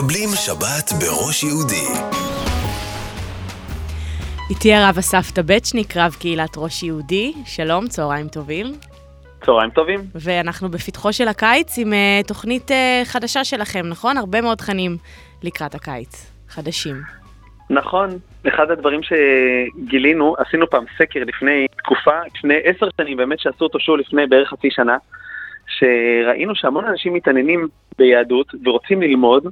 [0.00, 1.86] מקבלים שבת בראש יהודי.
[4.50, 7.32] איתי הרב אסף טבצ'ניק, רב קהילת ראש יהודי.
[7.46, 8.66] שלום, צהריים טובים.
[9.46, 10.00] צהריים טובים.
[10.14, 12.74] ואנחנו בפתחו של הקיץ עם uh, תוכנית uh,
[13.04, 14.16] חדשה שלכם, נכון?
[14.16, 14.96] הרבה מאוד תכנים
[15.42, 16.96] לקראת הקיץ, חדשים.
[17.70, 18.08] נכון,
[18.48, 23.96] אחד הדברים שגילינו, עשינו פעם סקר לפני תקופה, לפני עשר שנים, באמת שעשו אותו שוב
[23.96, 24.96] לפני בערך חצי שנה,
[25.66, 29.46] שראינו שהמון אנשים מתעניינים ביהדות ורוצים ללמוד,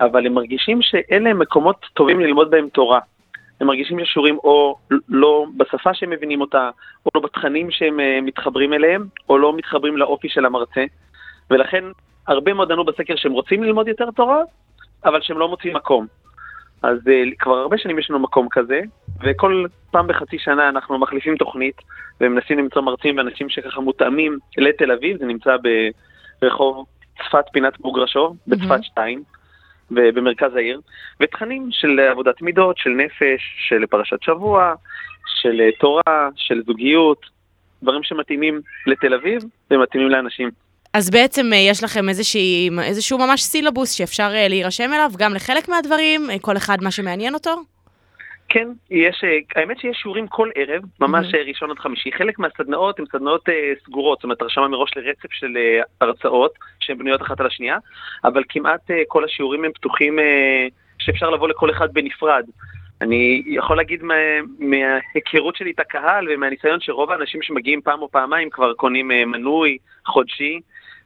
[0.00, 3.00] אבל הם מרגישים שאלה הם מקומות טובים ללמוד בהם תורה.
[3.60, 4.76] הם מרגישים ששיעורים או
[5.08, 6.70] לא בשפה שהם מבינים אותה,
[7.06, 10.84] או לא בתכנים שהם אה, מתחברים אליהם, או לא מתחברים לאופי של המרצה.
[11.50, 11.84] ולכן
[12.28, 14.42] הרבה מאוד ענו בסקר שהם רוצים ללמוד יותר תורה,
[15.04, 16.06] אבל שהם לא מוצאים מקום.
[16.82, 18.80] אז uh, כבר הרבה שנים יש לנו מקום כזה,
[19.22, 21.76] וכל פעם בחצי שנה אנחנו מחליפים תוכנית,
[22.20, 25.56] ומנסים למצוא מרצים ואנשים שככה מותאמים לתל אביב, זה נמצא
[26.42, 26.86] ברחוב
[27.18, 29.22] צפת פינת בוגרשוב, בצפת 2,
[29.90, 30.80] במרכז העיר,
[31.20, 34.74] ותכנים של עבודת מידות, של נפש, של פרשת שבוע,
[35.40, 37.20] של uh, תורה, של זוגיות,
[37.82, 40.50] דברים שמתאימים לתל אביב ומתאימים לאנשים.
[40.94, 45.68] אז בעצם אה, יש לכם איזושהי, איזשהו ממש סילבוס שאפשר אה, להירשם אליו, גם לחלק
[45.68, 47.56] מהדברים, אה, כל אחד מה שמעניין אותו?
[48.54, 49.24] כן, יש,
[49.56, 51.48] האמת שיש שיעורים כל ערב, ממש mm-hmm.
[51.48, 52.12] ראשון עד חמישי.
[52.12, 56.98] חלק מהסדנאות הן סדנאות אה, סגורות, זאת אומרת, הרשמה מראש לרצף של אה, הרצאות, שהן
[56.98, 57.78] בנויות אחת על השנייה,
[58.24, 60.66] אבל כמעט אה, כל השיעורים הם פתוחים, אה,
[60.98, 62.44] שאפשר לבוא לכל אחד בנפרד.
[63.00, 64.14] אני יכול להגיד מה,
[64.58, 69.78] מההיכרות שלי את הקהל ומהניסיון שרוב האנשים שמגיעים פעם או פעמיים כבר קונים אה, מנוי
[70.06, 70.60] חודשי.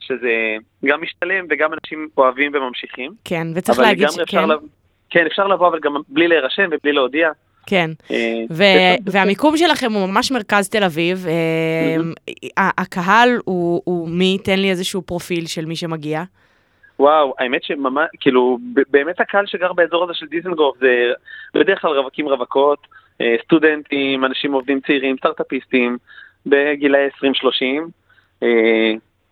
[0.00, 3.12] שזה גם משתלם וגם אנשים אוהבים וממשיכים.
[3.24, 4.18] כן, וצריך להגיד ש...
[4.26, 4.48] כן.
[5.14, 7.30] כן, אפשר לבוא, אבל גם בלי להירשם ובלי להודיע.
[7.66, 11.26] כן, אה, והמיקום שלכם הוא ממש מרכז תל אביב.
[12.58, 16.22] אה, הקהל הוא, מי ייתן לי איזשהו פרופיל של מי שמגיע?
[16.98, 18.58] וואו, האמת שממש, כאילו,
[18.90, 21.12] באמת הקהל שגר באזור הזה של דיזנגוף זה
[21.54, 22.86] בדרך כלל רווקים רווקות,
[23.20, 25.98] אה, סטודנטים, אנשים עובדים צעירים, סטארט-אפיסטים,
[26.46, 27.90] בגילאי 20-30.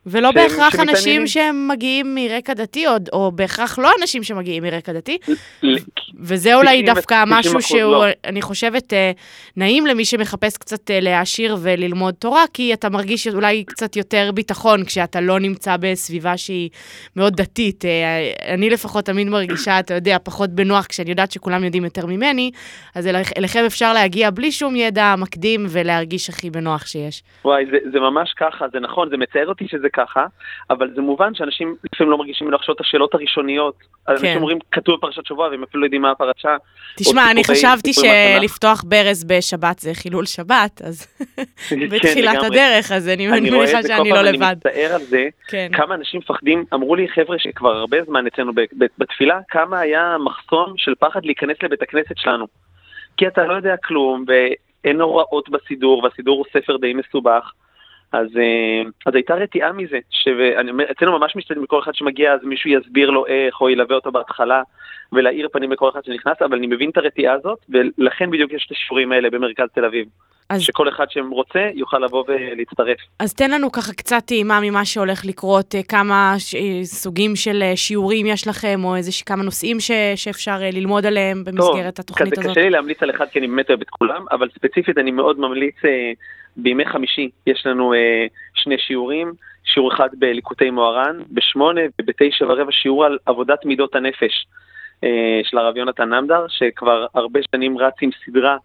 [0.07, 4.93] ולא שהם, בהכרח אנשים שהם מגיעים מרקע דתי, או, או בהכרח לא אנשים שמגיעים מרקע
[4.93, 5.19] דתי.
[6.21, 8.05] וזה אולי דווקא משהו שהוא, לא.
[8.25, 9.11] אני חושבת, אה,
[9.57, 14.85] נעים למי שמחפש קצת אה, להעשיר וללמוד תורה, כי אתה מרגיש אולי קצת יותר ביטחון
[14.85, 16.71] כשאתה לא נמצא בסביבה שהיא
[17.17, 17.85] מאוד דתית.
[17.85, 22.51] אה, אני לפחות תמיד מרגישה, אתה יודע, פחות בנוח כשאני יודעת שכולם יודעים יותר ממני,
[22.95, 23.07] אז
[23.37, 27.23] אליכם אפשר להגיע בלי שום ידע מקדים ולהרגיש הכי בנוח שיש.
[27.45, 30.27] וואי, זה, זה ממש ככה, זה נכון, זה מצער אותי שזה ככה,
[30.71, 33.75] אבל זה מובן שאנשים לפעמים לא מרגישים מלחשוב את השאלות הראשוניות.
[33.79, 34.13] כן.
[34.13, 36.57] אנשים אומרים, כתוב בפרשת שבוע, והם אפילו לא יודעים מה הפרשה.
[36.97, 41.07] תשמע, אני חשבתי שלפתוח ברז בשבת זה חילול שבת, אז
[41.69, 44.43] כן, בתחילת הדרך, אז אני מניחה שאני לא לבד.
[44.43, 45.69] אני מצטער על זה, כן.
[45.73, 48.53] כמה אנשים מפחדים, אמרו לי חבר'ה שכבר הרבה זמן אצלנו
[48.99, 52.47] בתפילה, כמה היה מחסום של פחד להיכנס לבית הכנסת שלנו.
[53.17, 57.53] כי אתה לא יודע כלום, ואין הוראות בסידור, והסידור הוא ספר די מסובך.
[58.13, 63.11] אז, אה, אז הייתה רתיעה מזה, שאצלנו ממש משתדלים לכל אחד שמגיע, אז מישהו יסביר
[63.11, 64.63] לו איך, או ילווה אותו בהתחלה,
[65.13, 68.73] ולהאיר פנים לכל אחד שנכנס, אבל אני מבין את הרתיעה הזאת, ולכן בדיוק יש את
[68.73, 70.07] השיעורים האלה במרכז תל אביב.
[70.55, 70.63] אז...
[70.63, 72.99] שכל אחד שרוצה יוכל לבוא ולהצטרף.
[73.19, 76.55] אז תן לנו ככה קצת טעימה ממה שהולך לקרות, אה, כמה ש...
[76.55, 79.91] אה, סוגים של שיעורים יש לכם, או איזה כמה נושאים ש...
[80.17, 82.45] שאפשר ללמוד עליהם במסגרת טוב, התוכנית הזאת.
[82.45, 85.11] טוב, קשה לי להמליץ על אחד כי אני באמת אוהב את כולם, אבל ספציפית אני
[85.11, 85.77] מאוד ממליץ
[86.57, 89.33] בימי חמישי יש לנו אה, שני שיעורים,
[89.65, 94.53] שיעור אחד בליקוטי מוהר"ן, בשמונה ובתשע ורבע שיעור על עבודת מידות הנפש אה,
[95.43, 98.57] של הרב יונתן נמדר, שכבר הרבה שנים רץ עם סדרה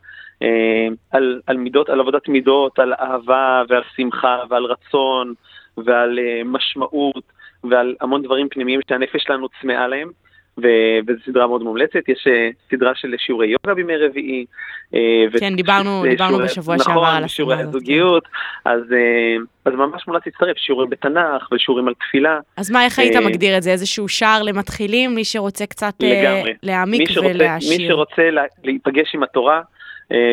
[0.42, 5.34] אה, על, על מידות, על עבודת מידות, על אהבה ועל שמחה ועל רצון
[5.78, 7.24] ועל אה, משמעות
[7.64, 10.12] ועל המון דברים פנימיים שהנפש שלנו צמאה להם.
[10.58, 14.46] וזו סדרה מאוד מומלצת, יש אה, סדרה של שיעורי יוגה בימי רביעי.
[14.94, 17.26] אה, כן, דיברנו, דיברנו שיעורי, בשבוע נכון, שעבר על הסדרה הזאת.
[17.26, 18.70] נכון, שיעורי הזוגיות, כן.
[18.70, 19.36] אז, אה,
[19.66, 22.40] אז ממש מומלץ להצטרף, שיעורים בתנ"ך ושיעורים על תפילה.
[22.58, 23.72] אז מה, איך היית מגדיר את זה?
[23.72, 26.54] איזשהו שער למתחילים, מי שרוצה קצת לגמרי.
[26.64, 27.78] להעמיק ולהעשיר?
[27.78, 28.30] מי שרוצה
[28.64, 29.62] להיפגש עם התורה,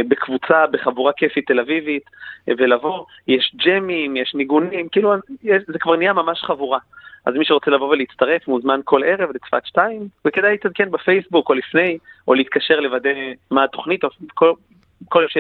[0.09, 2.03] בקבוצה, בחבורה כיפית תל אביבית,
[2.49, 5.13] ולבוא, יש ג'מים, יש ניגונים, כאילו,
[5.43, 6.79] זה כבר נהיה ממש חבורה.
[7.27, 11.99] אז מי שרוצה לבוא ולהצטרף מוזמן כל ערב לצפת 2, וכדאי להתעדכן בפייסבוק או לפני,
[12.29, 13.11] או להתקשר לוודא
[13.51, 14.53] מה התוכנית, או כל,
[15.09, 15.37] כל, ש...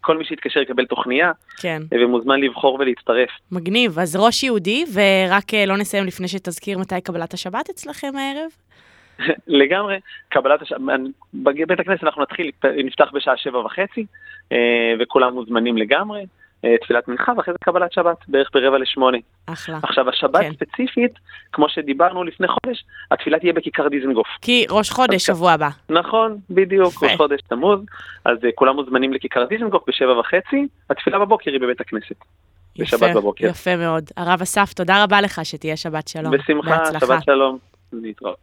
[0.00, 1.82] כל מי שיתקשר יקבל תוכניה, כן.
[1.90, 3.30] ומוזמן לבחור ולהצטרף.
[3.52, 8.50] מגניב, אז ראש יהודי, ורק אה, לא נסיים לפני שתזכיר מתי קבלת השבת אצלכם הערב?
[9.60, 10.80] לגמרי, קבלת השבת,
[11.34, 12.50] בבית הכנסת אנחנו נתחיל,
[12.84, 14.06] נפתח בשעה שבע וחצי,
[14.52, 16.26] אה, וכולם מוזמנים לגמרי.
[16.64, 19.18] אה, תפילת מנחה ואחרי זה קבלת שבת, בערך ברבע לשמונה.
[19.46, 19.78] אחלה.
[19.82, 20.52] עכשיו, השבת כן.
[20.52, 21.12] ספציפית,
[21.52, 24.26] כמו שדיברנו לפני חודש, התפילה תהיה בכיכר דיזנגוף.
[24.42, 25.68] כי ראש חודש, שבוע הבא.
[25.90, 27.06] נכון, בדיוק, יפה.
[27.06, 27.80] ראש חודש תמוז,
[28.24, 32.24] אז אה, כולם מוזמנים לכיכר דיזנגוף בשבע וחצי, התפילה בבוקר היא בבית הכנסת.
[32.78, 33.46] בשבת יפה, בבוקר.
[33.46, 34.04] יפה מאוד.
[34.16, 36.30] הרב אסף, תודה רבה לך, שתהיה שבת שלום.
[36.30, 37.06] בשמחה, בהצלחה.
[37.06, 37.58] שבת שלום,
[37.92, 38.36] להתראות.